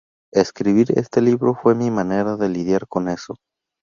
[0.33, 3.35] Escribir este libro fue mi manera de lidiar con eso.